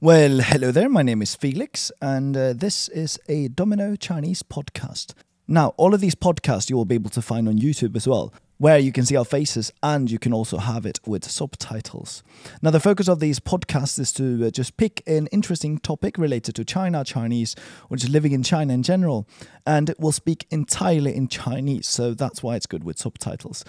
[0.00, 0.88] Well, hello there.
[0.88, 5.12] My name is Felix, and uh, this is a Domino Chinese podcast.
[5.48, 8.32] Now, all of these podcasts you will be able to find on YouTube as well,
[8.58, 12.22] where you can see our faces and you can also have it with subtitles.
[12.62, 16.54] Now, the focus of these podcasts is to uh, just pick an interesting topic related
[16.54, 17.56] to China, Chinese,
[17.90, 19.26] or just living in China in general,
[19.66, 23.64] and we'll speak entirely in Chinese, so that's why it's good with subtitles.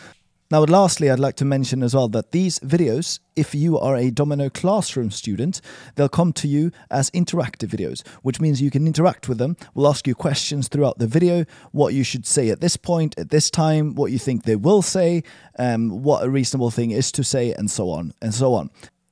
[0.52, 4.10] Now, lastly, I'd like to mention as well that these videos, if you are a
[4.10, 5.62] Domino Classroom student,
[5.94, 9.58] they'll come to you as interactive videos, which means you can interact with them.
[9.76, 13.30] We'll ask you questions throughout the video, what you should say at this point, at
[13.30, 15.22] this time, what you think they will say,
[15.60, 18.72] um, what a reasonable thing is to say, and so on and so on.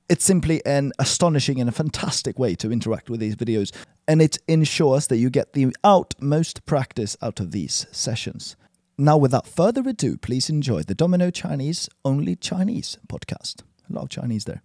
[0.09, 3.71] It's simply an astonishing and a fantastic way to interact with these videos,
[4.07, 8.55] and it ensures that you get the utmost practice out of these sessions.
[8.98, 13.62] Now, without further ado, please enjoy the Domino Chinese Only Chinese podcast.
[13.90, 14.60] A lot of Chinese there.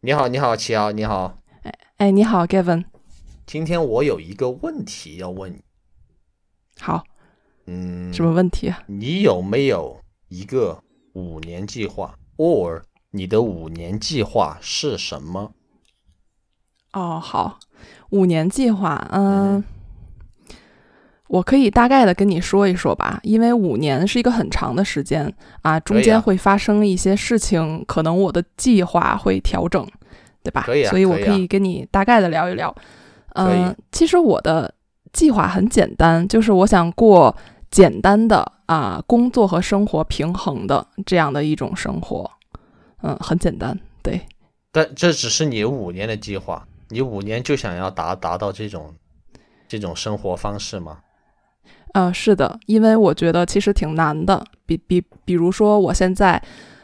[0.00, 1.38] 你好，你好，齐瑶，你好。
[1.96, 2.84] 哎，你好，Gavin。
[3.46, 5.62] 今天我有一个问题要问你。
[6.78, 7.04] 好，
[7.66, 8.82] 嗯，什么问题啊？
[8.86, 10.82] 你有没有一个
[11.14, 12.18] 五年计划？
[12.36, 15.54] or 你的五年计划是什么？
[16.93, 17.59] 哦，好，
[18.09, 19.63] 五年计划，嗯，
[21.27, 29.87] 我可以大概的跟你说一说吧，因为五年是一个很长的时间啊，中间会发生一些事情，可能我的计划会调整，
[30.43, 30.63] 对吧？
[30.65, 32.75] 可以啊，所以我可可以跟你大概的聊一聊。
[33.35, 34.73] 嗯，其实我的
[35.13, 37.35] 计划很简单，就是我想过
[37.69, 42.29] 简单的啊，工作和生活平衡的这样的一种生活，
[43.03, 44.19] 嗯，很简单，对。
[44.71, 48.93] 但这只是你五年的计划，你五年就想要达达到这种
[49.67, 50.99] 这种生活方式吗？
[51.93, 54.43] 呃，是的，因为我觉得其实挺难的。
[54.65, 56.39] 比比，比如说我现在，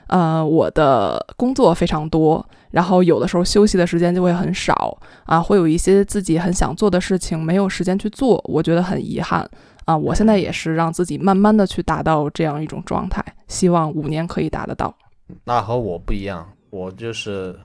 [0.08, 9.48] 呃，我的工作非常多，然后有的时候休息的时间就会很少啊，会有一些自己很想做的事情没有时间去做，我觉得很遗憾
[9.86, 9.96] 啊。
[9.96, 14.96] 我现在也是让自己慢慢的去达到这样一种状态，希望五年可以达得到。
[15.44, 17.56] 那和我不一样，我就是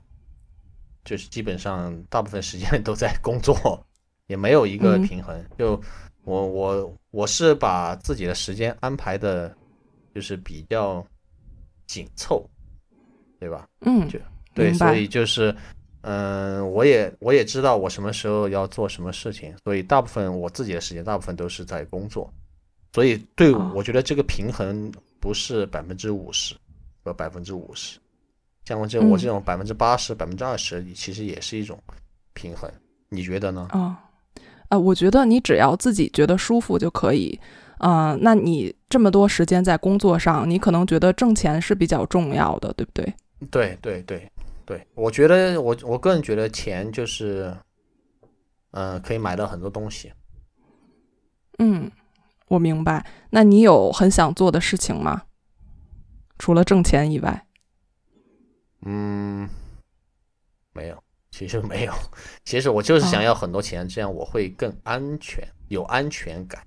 [1.03, 3.85] 就是基本上大部分时间 都在工作，
[4.27, 5.43] 也没有一个嗯平衡。
[5.57, 5.81] 就
[6.23, 9.55] 我我我是把自己的时间安排的，
[10.13, 11.05] 就是比较
[11.87, 12.47] 紧凑，
[13.39, 13.67] 对吧？
[13.81, 14.19] 嗯，就
[14.53, 15.55] 对，所以就是，
[16.01, 22.31] 嗯、我也我也知道我什么时候要做什么事情，所以大部分我自己的时间大部分都是在工作，
[22.93, 26.55] 所以对哦我觉得这个平衡不是百分之五十
[27.03, 27.97] 和百分之五十，
[28.65, 31.77] 像我这我这嗯种百分之八十百分之二十，其实也是一种
[32.33, 32.71] 平衡，
[33.09, 33.67] 你觉得呢？
[33.71, 33.99] 啊，
[34.69, 37.39] 啊，我觉得你只要自己觉得舒服就可以。
[37.79, 43.11] 啊、那你这么多时间在工作上，你可能觉得挣钱是比较重要的，对不对？
[43.49, 44.31] 对对对
[44.67, 47.57] 对，我觉得我我个人觉得钱就是，
[48.73, 50.13] 嗯、可以买到很多东西。
[51.57, 51.91] 嗯，
[52.49, 53.03] 我明白。
[53.31, 55.23] 那你有很想做的事情吗？
[56.37, 57.43] 除了挣钱以外？
[58.91, 59.49] 嗯，
[60.73, 61.93] 没有，其实没有，
[62.43, 66.61] 其实我就是想哦要很多钱，这样我会更安全，有安全感。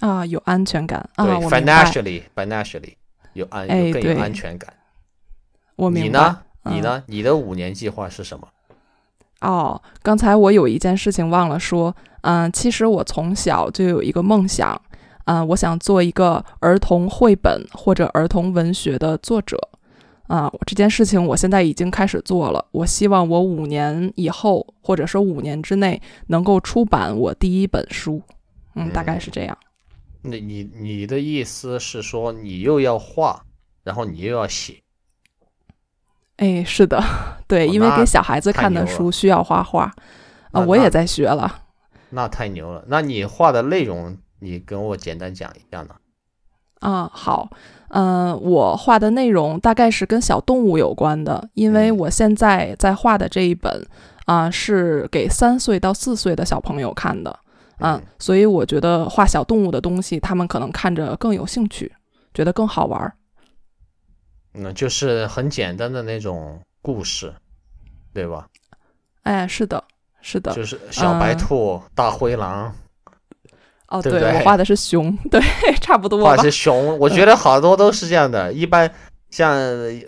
[0.00, 2.94] 啊，有安全感啊，，，financially financially
[3.34, 4.74] 有安哎有更有安全感。
[5.76, 6.08] 我明白。
[6.10, 6.42] 你呢？
[6.64, 7.04] 你嗯呢？
[7.06, 8.48] 你的五年计划是什么？
[9.42, 14.80] 哦，刚才我有一件事情忘了说，嗯、其实我从小就有一个梦想，
[15.26, 19.56] 嗯、我想做一个儿童绘本或者儿童文学的作者，
[20.28, 28.22] 啊、这件事情我现在已经开始做了，我希望我五年以后或者说五年之内能够出版我第一本书，
[28.74, 29.58] 嗯，大概是这样。
[30.22, 33.44] 那你你的意思是说你又要画，
[33.82, 34.80] 然后你又要写？
[36.36, 37.02] 哎，是的，
[37.46, 39.92] 对，因为给小孩子看的书需要画画，
[40.52, 41.62] 啊、我也在学了。
[42.10, 42.84] 那太牛了！
[42.88, 45.94] 那你画的内容，你跟我简单讲一下呢？
[46.82, 47.48] 啊，好，
[47.88, 53.86] 嗯、我画的内容大概是跟小动物有关的，因为嗯我现在在画的这一本
[54.24, 57.30] 啊、是给三岁到四岁的小朋友看的，
[57.78, 61.92] 啊、嗯所以我觉得画小动物的东西，他们可能看着更有兴趣，
[62.34, 63.14] 觉得更好玩儿。
[64.54, 67.32] 嗯，就是很简单的那种故事，
[68.12, 68.46] 对吧？
[69.22, 69.82] 哎，是的，
[70.20, 72.74] 是的，就是小白嗯兔、大灰狼，
[73.92, 75.38] 哦，对我画的是熊， 对，
[75.80, 76.50] 差不多画的是。
[76.50, 78.50] 熊，我觉得好多都是这样的。
[78.52, 78.90] 一般
[79.28, 79.54] 像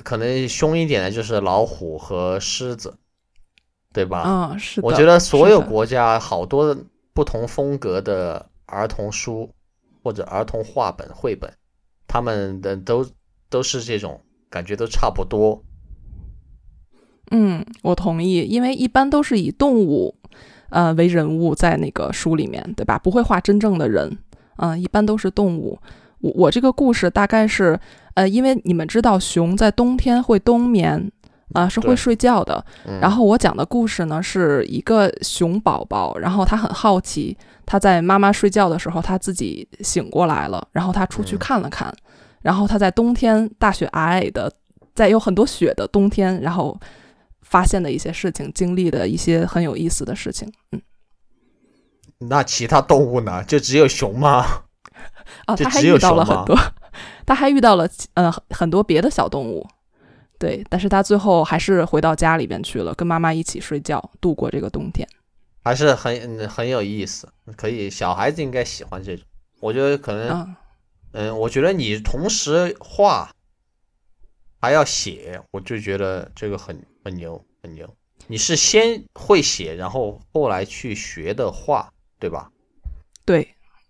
[0.02, 2.96] 可能凶一点的就是老虎和狮子，
[3.92, 4.25] 对吧？
[4.26, 4.86] 嗯，是的。
[4.86, 6.75] 我觉得所有国家好多
[7.12, 9.50] 不同风格的儿童书
[10.02, 11.52] 或者儿童画本、绘本，
[12.08, 13.06] 他们的都
[13.50, 15.62] 都是这种感觉，都差不多。
[17.30, 20.14] 嗯，我同意，因为一般都是以动物，
[20.75, 22.99] 呃为人物在那个书里面，对吧？
[22.99, 24.19] 不会画真正的人，
[24.56, 25.79] 嗯，一般都是动物。
[26.21, 27.79] 我我这个故事大概是，
[28.15, 31.11] 呃，因为你们知道熊在冬天会冬眠，
[31.53, 32.65] 啊，是会睡觉的。
[32.87, 41.94] 嗯然后我讲的故事呢，是一个熊宝宝，然后他很好奇，他在妈妈睡觉的时候，他自己醒过来了，然后他出去嗯看了看，
[42.43, 44.50] 然后他在冬天大雪皑皑的，
[44.94, 46.75] 在有很多雪的冬天，然后
[47.44, 50.52] 发现的一些事情，经历的一些很有意思的事情。
[50.73, 50.82] 嗯，
[52.19, 53.44] 那其他动物呢？
[53.44, 54.44] 就只有熊吗？
[55.46, 56.58] 哦，就只有 他还遇到了很多，
[57.26, 59.67] 他还遇到了呃很很多别的小动物。
[60.38, 65.08] 对，但是他最后还是回到家里边去了，跟妈妈一起睡觉，度过这个冬天。
[65.62, 69.25] 还是很嗯很有意思，可以小孩子应该喜欢这种。
[69.61, 70.56] 我觉得可能，嗯，
[71.12, 73.31] 嗯，我觉得你同时画
[74.61, 77.88] 还要写，我就觉得这个很很牛很牛。
[78.26, 82.50] 你是先会写，然后后来去学的画，对吧？
[83.26, 83.46] 对，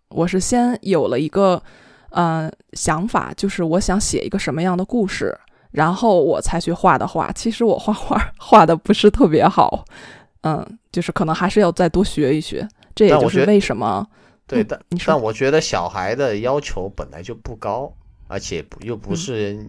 [0.08, 1.62] 我是先有了一个
[2.11, 5.38] 呃想法，就是我想写一个什么样的故事，
[5.70, 7.31] 然后我才去画的画。
[7.32, 9.84] 其实我画画 画的不是特别好，
[10.43, 12.69] 嗯，就是可能还是要再多学一学。
[12.94, 14.05] 这也就是为什么
[14.46, 17.93] 对，嗯但但我觉得小孩的要求本来就不高，
[18.26, 19.66] 而且不又不嗯是，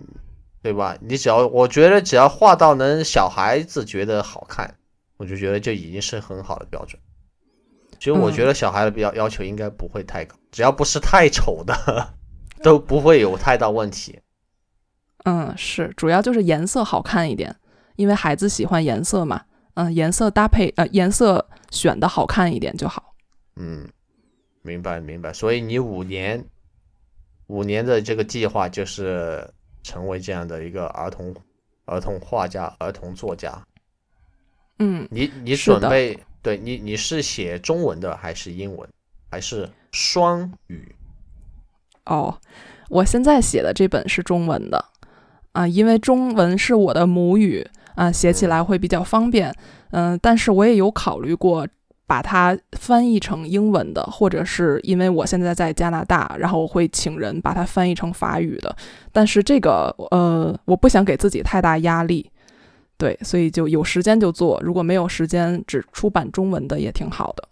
[0.66, 0.98] 对吧？
[1.00, 4.76] 你只要我觉得只要画到能小孩子觉得好看，
[5.18, 7.00] 我就觉得就已经是很好的标准。
[8.00, 12.16] 其实我觉嗯得小孩的要要求应该不会太高，只要不是太丑的，
[12.64, 14.20] 都不会有太大问题。
[15.26, 17.56] 嗯，是主要就是颜色好看一点，
[17.96, 19.44] 因为孩子喜欢颜色嘛。
[19.76, 23.14] 嗯，颜色搭配呃颜色选的好看一点就好。
[23.56, 23.88] 嗯，
[24.64, 25.32] 明白明白。
[25.32, 26.44] 所以你五年，
[27.46, 29.48] 五年的这个计划就是
[29.86, 31.32] 成为这样的一个儿童
[31.86, 33.64] 儿童画家、儿童作家。
[34.80, 38.90] 嗯，你你准备对你你是写中文的还是英文
[39.30, 40.96] 还是双语？
[42.06, 42.36] 哦，
[42.90, 44.84] 我现在写的这本是中文的
[45.52, 49.56] 啊，因为中文是我的母语啊，写起来会比较方便。
[49.92, 51.68] 嗯，但是我也有考虑过
[52.08, 58.76] 把它翻译成英文的，或者是因为我现在在加拿大，然后我会请人把它翻译成法语的。
[59.12, 62.30] 但是这个呃，我不想给自己太大压力，
[62.98, 67.48] 对，所以就有时间就做，如果没有时间，只出版中文的也挺好的。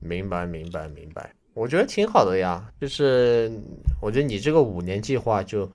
[0.00, 2.68] 明白明白明白，我觉得挺好的呀。
[2.80, 3.50] 就是
[4.00, 5.70] 我觉得你这个五年计划就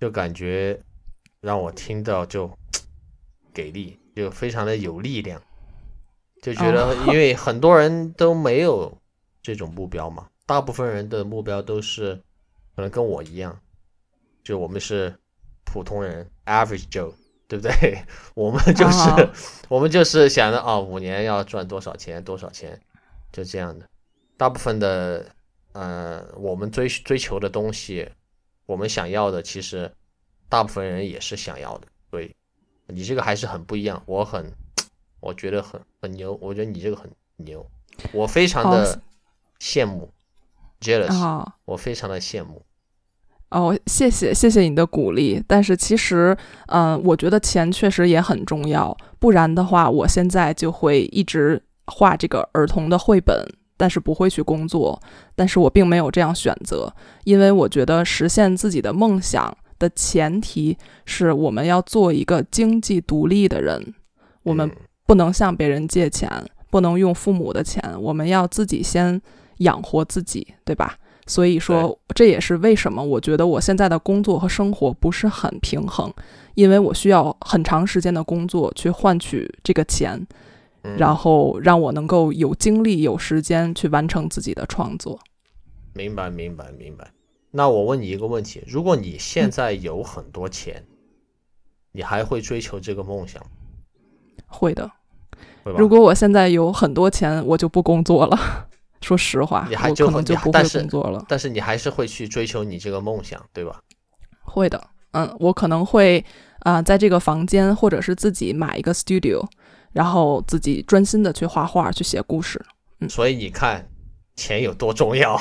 [0.00, 0.78] 就感觉
[1.40, 2.50] 让我听到就
[3.52, 5.40] 给力，就非常的有力量，
[6.44, 9.00] 就觉得哦因为很多人都没有
[9.40, 12.14] 这种目标嘛，大部分人的目标都是
[12.76, 13.58] 可能跟我一样，
[14.42, 15.16] 就我们是
[15.64, 17.14] 普通人，average Joe，
[17.48, 18.04] 对不对？
[18.36, 19.32] 我们就是、哦
[19.70, 22.78] 我们就是想着啊，五年要赚多少钱，多少钱，
[23.32, 23.88] 就这样的。
[24.36, 25.24] 大部分的
[25.72, 28.06] 呃，我们追追求的东西，
[28.66, 29.90] 我们想要的，其实
[30.50, 31.86] 大部分人也是想要的。
[32.10, 32.34] 所以
[32.88, 34.52] 你这个还是很不一样，我很，
[35.24, 37.66] 我觉得很很牛，我觉得你这个很牛，
[38.12, 39.00] 我非常的
[39.58, 40.10] 羡慕
[40.82, 42.60] ，jealous，、啊、我非常的羡慕。
[43.48, 53.46] 哦，谢谢谢谢你的鼓励，但是其实，嗯、我觉得钱确实也很重要，不然的话，我现在就会一直画这个儿童的绘本，
[53.78, 55.00] 但是不会去工作。
[55.34, 56.94] 但是我并没有这样选择，
[57.24, 63.94] 因为我觉得实现自己的梦想的前提是我们要做一个经济独立的人，
[64.42, 66.30] 我们嗯不能向别人借钱，
[66.70, 69.20] 不能用父母的钱，我们要自己先
[69.58, 70.96] 养活自己，对吧？
[71.26, 76.12] 所以说，这也是为什么我觉得我现在的工作和生活不是很平衡，
[76.54, 80.26] 因为我需要很长时间的工作去换取这个钱，
[80.82, 85.18] 嗯然后让我能够有精力、有时间去完成自己的创作。
[85.94, 87.10] 明白，明白，明白。
[87.50, 90.84] 那我问你一个问题：如果你现在有很多钱，
[91.92, 93.42] 你还会追求这个梦想，
[94.54, 94.90] 会的。
[95.64, 95.78] 会吧？
[95.78, 98.38] 如果我现在有很多钱，我就不工作了。
[99.02, 101.22] 说实话，你还就我可能就不会工作了。
[101.28, 103.80] 但是你还是会去追求你这个梦想，对吧？
[104.42, 104.82] 会的，
[105.12, 106.24] 嗯，我可能会
[106.60, 109.44] 啊、在这个房间或者是自己买一个 studio，
[109.92, 112.64] 然后自己专心的去画画、去写故事。
[113.00, 113.86] 嗯所以你看，
[114.36, 115.38] 钱有多重要，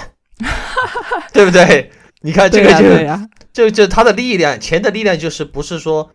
[1.32, 1.90] 对不对？
[2.22, 6.10] 你看这个就、就就它的力量，钱的力量就是不是说，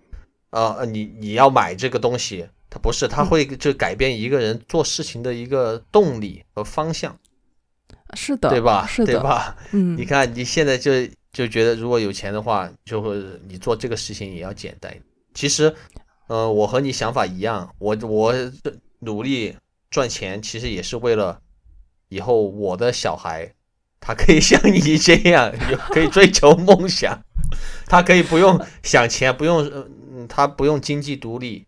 [0.50, 7.18] 呃，呃你你要买这个东西，它不是，它嗯会就改变一个人做事情的一个动力和方向，
[8.14, 8.86] 是的，对吧？
[8.86, 9.56] 是的，对吧？
[9.72, 10.92] 嗯你，看你现在就
[11.32, 13.16] 就觉得如果有钱的话，就会
[13.48, 14.94] 你做这个事情也要简单。
[15.34, 15.74] 其实，
[16.26, 18.34] 呃，我和你想法一样，我我
[19.00, 19.56] 努力
[19.90, 21.40] 赚钱，其实也是为了
[22.08, 23.54] 以后我的小孩，
[24.00, 27.18] 他可以像你这样，有可以追求梦想，
[27.86, 29.64] 他可以不用想钱，不用，
[30.12, 31.64] 嗯，他不用经济独立，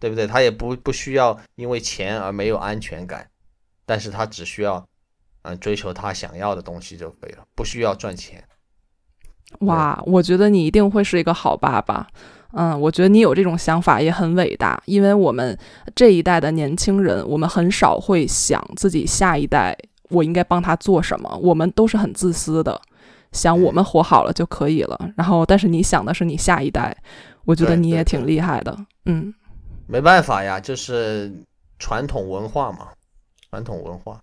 [0.00, 0.26] 对不对？
[0.26, 3.28] 他也不不需要因为钱而没有安全感，
[3.86, 4.84] 但是他只需要，
[5.42, 8.42] 嗯，追求他想要的东西就可以了，不需要赚钱。
[9.60, 12.06] 哇，我觉得你一定会是一个好爸爸。
[12.52, 15.56] 嗯，我觉得你有这种想法也很伟大，因为我们
[15.94, 19.76] 这一代的年轻人，我们很少会想自己下一代
[20.08, 22.80] 我应该帮他做什么，我们都是很自私的，
[23.30, 24.98] 想我们活好了就可以了。
[25.16, 26.96] 然后，但是你想的是你下一代，
[27.44, 28.76] 我觉得你也挺厉害的。
[29.04, 29.32] 嗯，
[29.90, 31.32] 没办法呀，就是
[31.78, 32.92] 传统文化嘛，
[33.50, 34.20] 传统文化。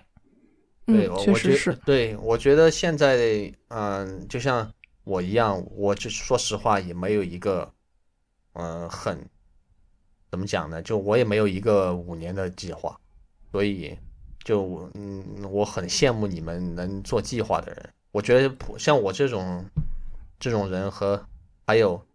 [0.85, 1.73] 嗯，确实是。
[1.85, 4.71] 对，我觉得现在，嗯，就像。
[5.09, 7.71] 我一样，我就说实话，也没有一个，
[8.55, 9.17] 嗯，很
[10.29, 10.81] 怎么讲呢？
[10.81, 12.99] 就我也没有一个五年的计划，
[13.49, 13.97] 所以
[14.43, 17.89] 就嗯，我很羡慕你们能做计划的人。
[18.11, 19.63] 我觉得像我这种
[20.37, 21.25] 这种人和
[21.65, 22.05] 还有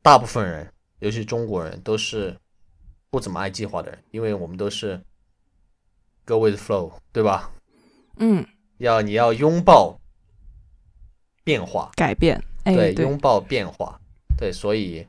[0.00, 2.34] 大部分人，尤其中国人，都是
[3.10, 5.02] 不怎么爱计划的人，因为我们都是
[6.24, 7.52] go with flow，对吧？
[8.18, 8.46] 嗯，
[8.78, 9.98] 要你要拥抱。
[11.44, 13.98] 变化，改变，对，拥抱变化，
[14.36, 15.06] 对，所以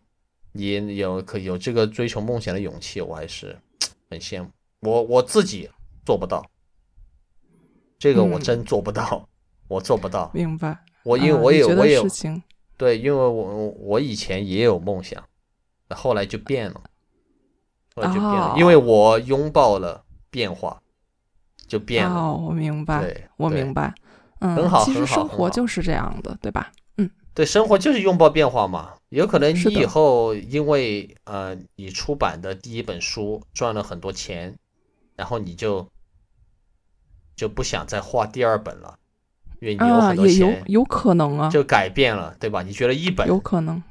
[0.54, 3.60] 你有可有这个追求梦想的勇气，我还是
[4.10, 4.50] 很羡慕。
[4.80, 5.70] 我我自己
[6.06, 6.50] 做不到，
[7.98, 9.28] 这个我真做不到，
[9.68, 10.32] 我做不到。
[10.34, 10.80] 明白。
[11.04, 12.02] 我因为我有我也，
[12.78, 15.22] 对，因为我我以前也有梦想，
[15.90, 16.82] 后来就变了，
[17.96, 20.82] 后来就变了，因为我拥抱了变化，
[21.68, 22.16] 就变了。
[22.16, 23.94] 哦，我明白，对，我明白。
[24.40, 26.72] 嗯，很好，其实生活就是这样的，对吧？
[26.98, 28.94] 嗯，对，生活就是拥抱变化嘛。
[29.10, 34.56] 有可能你以后因为呃，你出版的第一本书赚了很多钱，
[35.16, 35.90] 然后你就
[37.36, 38.98] 就不想再画第二本了，
[39.60, 42.62] 因为你有很多钱，有有可能啊，就改变了，对吧？
[42.62, 43.82] 你觉得一本有可能，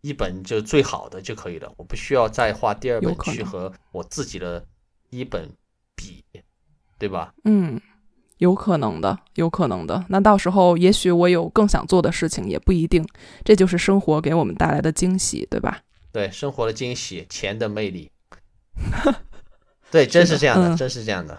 [0.00, 4.64] 一本就最好的就可以了，我不需要再画第二本去和我自己的
[5.10, 5.48] 一本
[5.94, 6.24] 比，
[6.98, 7.34] 对吧？
[7.44, 7.80] 嗯。
[8.38, 10.04] 有可能的，有可能的。
[10.10, 13.04] 那到时候，也许我有更想做的事情，也不一定。
[13.42, 15.82] 这就是生活给我们带来的惊喜，对吧？
[16.12, 18.12] 对，生活的惊喜，钱的魅力。
[19.90, 21.36] 对，真是这样的，真是这样的。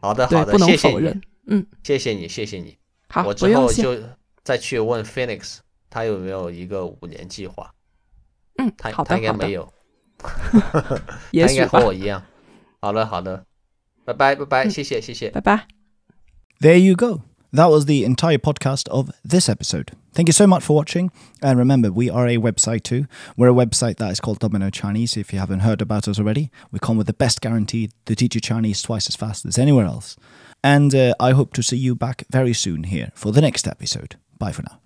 [0.00, 1.20] 好的，好的，谢谢你。
[1.48, 2.78] 嗯，谢谢你，谢谢你。
[3.08, 3.98] 好，我之后就
[4.44, 5.56] 再去问 Phoenix，
[5.90, 7.74] 他有没有一个五年计划？
[8.57, 9.71] 嗯，他他应该没有。
[11.31, 12.23] 也许 和我一样。
[12.79, 13.45] 好的，好的。
[14.05, 15.67] 拜拜，拜拜，谢谢，谢谢，拜拜。
[16.59, 17.21] There you go.
[17.53, 19.91] That was the entire podcast of this episode.
[20.13, 21.11] Thank you so much for watching.
[21.41, 23.05] And remember, we are a website too.
[23.37, 25.15] We're a website that is called Domino Chinese.
[25.17, 28.33] If you haven't heard about us already, we come with the best guarantee to teach
[28.33, 30.15] you Chinese twice as fast as anywhere else.
[30.63, 34.15] And uh, I hope to see you back very soon here for the next episode.
[34.39, 34.79] Bye for now.